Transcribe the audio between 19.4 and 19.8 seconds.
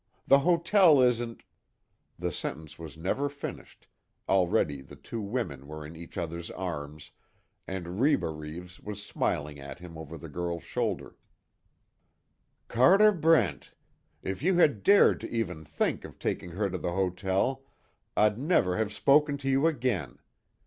you